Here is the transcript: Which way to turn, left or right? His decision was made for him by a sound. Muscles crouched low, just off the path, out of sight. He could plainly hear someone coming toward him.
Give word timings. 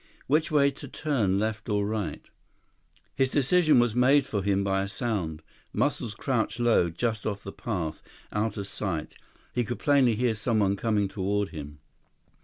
Which 0.25 0.49
way 0.49 0.71
to 0.71 0.87
turn, 0.87 1.37
left 1.37 1.69
or 1.69 1.85
right? 1.85 2.23
His 3.13 3.29
decision 3.29 3.77
was 3.77 3.93
made 3.93 4.25
for 4.25 4.41
him 4.41 4.63
by 4.63 4.81
a 4.81 4.87
sound. 4.87 5.43
Muscles 5.73 6.15
crouched 6.15 6.59
low, 6.59 6.89
just 6.89 7.27
off 7.27 7.43
the 7.43 7.51
path, 7.51 8.01
out 8.33 8.57
of 8.57 8.65
sight. 8.67 9.13
He 9.53 9.63
could 9.63 9.77
plainly 9.77 10.15
hear 10.15 10.33
someone 10.33 10.75
coming 10.75 11.07
toward 11.07 11.49
him. 11.49 11.81